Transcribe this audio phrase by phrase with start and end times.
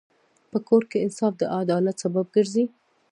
[0.51, 2.65] په کور کې انصاف د عدالت سبب ګرځي.